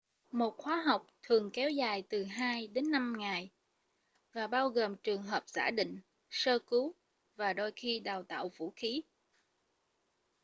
một 0.31 0.55
khóa 0.57 0.83
học 0.85 1.07
thường 1.23 1.49
kéo 1.53 1.69
dài 1.69 2.03
từ 2.09 2.23
2-5 2.25 3.17
ngày 3.17 3.49
và 4.33 4.47
bao 4.47 4.69
gồm 4.69 4.95
trường 4.95 5.23
hợp 5.23 5.43
giả 5.49 5.71
định 5.71 5.99
sơ 6.29 6.59
cứu 6.59 6.95
và 7.35 7.53
đôi 7.53 7.71
khi 7.75 7.99
đào 7.99 8.23
tạo 8.23 8.49
vũ 8.57 8.73
khí 8.75 9.01